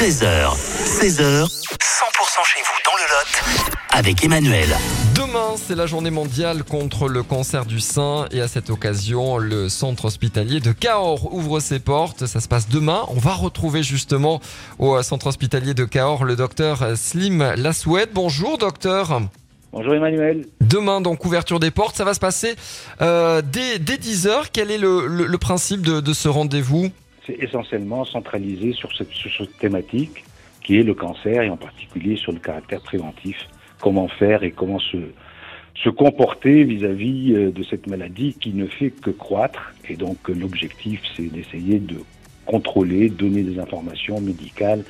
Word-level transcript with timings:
13h, 0.00 0.56
16h, 0.86 1.44
100% 1.44 1.46
chez 2.46 2.60
vous 2.62 2.78
dans 2.86 2.96
le 2.96 3.02
Lot 3.10 3.68
avec 3.92 4.24
Emmanuel. 4.24 4.68
Demain, 5.14 5.56
c'est 5.62 5.74
la 5.74 5.84
journée 5.86 6.10
mondiale 6.10 6.64
contre 6.64 7.06
le 7.06 7.22
cancer 7.22 7.66
du 7.66 7.80
sein 7.80 8.24
et 8.30 8.40
à 8.40 8.48
cette 8.48 8.70
occasion, 8.70 9.36
le 9.36 9.68
centre 9.68 10.06
hospitalier 10.06 10.60
de 10.60 10.72
Cahors 10.72 11.34
ouvre 11.34 11.60
ses 11.60 11.80
portes. 11.80 12.24
Ça 12.24 12.40
se 12.40 12.48
passe 12.48 12.68
demain. 12.70 13.04
On 13.08 13.18
va 13.18 13.34
retrouver 13.34 13.82
justement 13.82 14.40
au 14.78 15.02
centre 15.02 15.26
hospitalier 15.26 15.74
de 15.74 15.84
Cahors 15.84 16.24
le 16.24 16.34
docteur 16.34 16.96
Slim 16.96 17.52
Lassouette. 17.58 18.10
Bonjour 18.14 18.56
docteur. 18.56 19.20
Bonjour 19.72 19.94
Emmanuel. 19.94 20.46
Demain, 20.62 21.02
donc, 21.02 21.26
ouverture 21.26 21.60
des 21.60 21.70
portes, 21.70 21.96
ça 21.96 22.04
va 22.04 22.14
se 22.14 22.20
passer 22.20 22.56
euh, 23.02 23.42
dès, 23.42 23.78
dès 23.78 23.96
10h. 23.96 24.44
Quel 24.52 24.70
est 24.70 24.78
le, 24.78 25.06
le- 25.06 25.26
le 25.26 25.38
principe 25.38 25.82
de, 25.82 26.00
de 26.00 26.12
ce 26.14 26.28
rendez-vous? 26.28 26.90
C'est 27.26 27.38
essentiellement 27.38 28.04
centralisé 28.04 28.72
sur 28.72 28.90
cette, 28.96 29.10
thématique 29.58 30.24
qui 30.62 30.78
est 30.78 30.82
le 30.82 30.94
cancer 30.94 31.42
et 31.42 31.50
en 31.50 31.56
particulier 31.56 32.16
sur 32.16 32.32
le 32.32 32.38
caractère 32.38 32.80
préventif. 32.80 33.48
Comment 33.80 34.08
faire 34.08 34.42
et 34.42 34.50
comment 34.50 34.78
se, 34.78 35.88
comporter 35.90 36.64
vis-à-vis 36.64 37.34
euh, 37.34 37.50
de 37.50 37.62
cette 37.62 37.86
maladie 37.86 38.34
qui 38.34 38.52
ne 38.52 38.66
fait 38.66 38.90
que 38.90 39.10
croître. 39.10 39.72
Et 39.88 39.96
donc 39.96 40.18
euh, 40.28 40.34
l'objectif, 40.34 41.02
c'est 41.16 41.32
d'essayer 41.32 41.78
de 41.78 41.96
contrôler, 42.46 43.08
donner 43.08 43.42
des 43.42 43.58
informations 43.58 44.20
médicales 44.20 44.84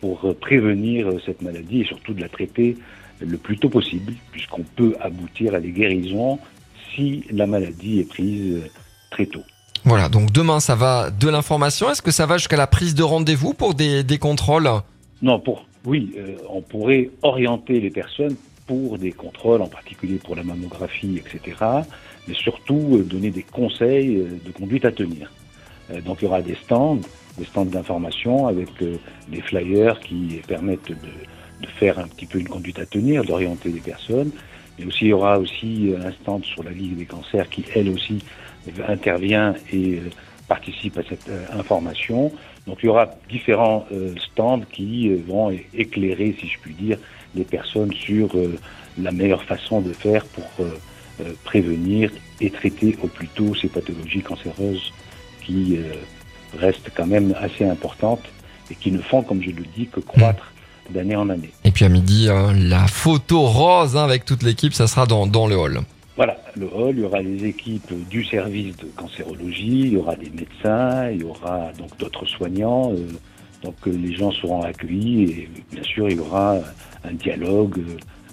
pour 0.00 0.24
euh, 0.24 0.34
prévenir 0.34 1.12
cette 1.24 1.42
maladie 1.42 1.82
et 1.82 1.84
surtout 1.84 2.14
de 2.14 2.20
la 2.20 2.28
traiter 2.28 2.76
le 3.20 3.36
plus 3.36 3.58
tôt 3.58 3.68
possible, 3.68 4.14
puisqu'on 4.32 4.64
peut 4.76 4.94
aboutir 5.00 5.54
à 5.54 5.60
des 5.60 5.72
guérisons 5.72 6.38
si 6.94 7.24
la 7.30 7.46
maladie 7.46 8.00
est 8.00 8.08
prise 8.08 8.62
très 9.10 9.26
tôt. 9.26 9.44
Voilà, 9.84 10.08
donc 10.08 10.30
demain, 10.32 10.60
ça 10.60 10.74
va 10.74 11.10
de 11.10 11.28
l'information. 11.28 11.90
Est-ce 11.90 12.02
que 12.02 12.10
ça 12.10 12.26
va 12.26 12.38
jusqu'à 12.38 12.56
la 12.56 12.66
prise 12.66 12.94
de 12.94 13.02
rendez-vous 13.02 13.54
pour 13.54 13.74
des, 13.74 14.04
contrôles? 14.18 14.68
Non, 15.22 15.40
pour 15.40 15.64
oui, 15.86 16.12
euh, 16.18 16.36
on 16.50 16.60
pourrait 16.60 17.10
orienter 17.22 17.80
les 17.80 17.90
personnes 17.90 18.36
pour 18.66 18.98
des 18.98 19.12
contrôles, 19.12 19.62
en 19.62 19.66
particulier 19.66 20.18
pour 20.18 20.36
la 20.36 20.42
mammographie, 20.42 21.18
etc. 21.18 21.56
Mais 22.28 22.34
surtout 22.34 22.98
euh, 22.98 23.02
donner 23.02 23.30
des 23.30 23.42
conseils 23.42 24.16
euh, 24.16 24.28
de 24.44 24.52
conduite 24.52 24.84
à 24.84 24.92
tenir. 24.92 25.32
Donc 26.04 26.18
il 26.20 26.26
y 26.26 26.28
aura 26.28 26.40
des 26.40 26.54
stands, 26.54 27.00
des 27.36 27.44
stands 27.44 27.64
d'information 27.64 28.46
avec 28.46 28.68
des 28.78 29.40
flyers 29.40 29.98
qui 29.98 30.40
permettent 30.46 30.92
de 30.92 31.66
faire 31.66 31.98
un 31.98 32.06
petit 32.06 32.26
peu 32.26 32.38
une 32.38 32.46
conduite 32.46 32.78
à 32.78 32.86
tenir, 32.86 33.24
d'orienter 33.24 33.70
les 33.70 33.80
personnes. 33.80 34.30
Mais 34.80 34.86
aussi 34.86 35.06
il 35.06 35.08
y 35.08 35.12
aura 35.12 35.38
aussi 35.38 35.92
euh, 35.92 36.08
un 36.08 36.12
stand 36.12 36.44
sur 36.44 36.62
la 36.62 36.70
Ligue 36.70 36.96
des 36.96 37.04
cancers 37.04 37.48
qui 37.50 37.64
elle 37.74 37.90
aussi 37.90 38.18
intervient 38.88 39.54
et 39.72 39.96
euh, 39.96 40.10
participe 40.48 40.96
à 40.98 41.02
cette 41.02 41.28
euh, 41.28 41.44
information. 41.52 42.32
Donc 42.66 42.78
il 42.82 42.86
y 42.86 42.88
aura 42.88 43.10
différents 43.28 43.86
stands 44.18 44.60
qui 44.70 45.14
vont 45.14 45.50
éclairer, 45.74 46.36
si 46.38 46.46
je 46.46 46.58
puis 46.60 46.74
dire, 46.74 46.98
les 47.34 47.44
personnes 47.44 47.92
sur 47.92 48.30
la 49.00 49.12
meilleure 49.12 49.42
façon 49.42 49.80
de 49.80 49.92
faire 49.94 50.24
pour 50.26 50.44
prévenir 51.42 52.10
et 52.40 52.50
traiter 52.50 52.96
au 53.02 53.08
plus 53.08 53.28
tôt 53.28 53.54
ces 53.54 53.68
pathologies 53.68 54.20
cancéreuses 54.20 54.92
qui 55.42 55.78
restent 56.58 56.90
quand 56.94 57.06
même 57.06 57.34
assez 57.40 57.64
importantes 57.64 58.28
et 58.70 58.74
qui 58.74 58.92
ne 58.92 59.00
font, 59.00 59.22
comme 59.22 59.42
je 59.42 59.50
le 59.50 59.64
dis, 59.74 59.86
que 59.86 60.00
croître 60.00 60.52
d'année 60.90 61.16
en 61.16 61.28
année. 61.30 61.50
Et 61.70 61.72
puis 61.72 61.84
à 61.84 61.88
midi, 61.88 62.28
hein, 62.28 62.52
la 62.52 62.88
photo 62.88 63.42
rose 63.42 63.96
hein, 63.96 64.02
avec 64.02 64.24
toute 64.24 64.42
l'équipe, 64.42 64.74
ça 64.74 64.88
sera 64.88 65.06
dans, 65.06 65.28
dans 65.28 65.46
le 65.46 65.54
hall. 65.56 65.78
Voilà, 66.16 66.36
le 66.56 66.66
hall, 66.66 66.96
il 66.96 67.02
y 67.02 67.04
aura 67.04 67.20
les 67.22 67.44
équipes 67.44 67.92
du 68.10 68.24
service 68.24 68.76
de 68.78 68.86
cancérologie, 68.96 69.82
il 69.82 69.92
y 69.92 69.96
aura 69.96 70.16
des 70.16 70.30
médecins, 70.30 71.08
il 71.12 71.20
y 71.20 71.22
aura 71.22 71.70
donc 71.78 71.96
d'autres 71.96 72.26
soignants. 72.26 72.90
euh, 72.90 73.06
donc 73.62 73.76
euh, 73.86 73.92
les 73.92 74.16
gens 74.16 74.32
seront 74.32 74.62
accueillis 74.62 75.22
et 75.30 75.48
bien 75.70 75.84
sûr 75.84 76.08
il 76.08 76.16
y 76.16 76.18
aura 76.18 76.56
un 77.04 77.12
dialogue, 77.12 77.78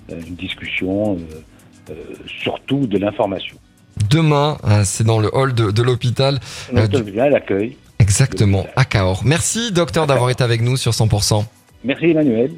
euh, 0.10 0.20
une 0.28 0.34
discussion, 0.34 1.20
euh, 1.20 1.92
euh, 1.92 1.94
surtout 2.42 2.88
de 2.88 2.98
l'information. 2.98 3.58
Demain, 4.10 4.58
euh, 4.64 4.82
c'est 4.84 5.04
dans 5.04 5.20
le 5.20 5.30
hall 5.32 5.54
de, 5.54 5.70
de 5.70 5.84
l'hôpital. 5.84 6.40
Bien 6.74 7.30
l'accueil. 7.30 7.78
Exactement, 8.00 8.66
à 8.76 8.84
Cahors. 8.84 9.22
Merci 9.26 9.72
docteur 9.72 10.08
d'avoir 10.08 10.32
été 10.32 10.44
avec 10.44 10.62
nous 10.62 10.76
sur 10.76 10.92
100%. 10.92 11.46
Merci 11.84 12.06
Emmanuel. 12.06 12.52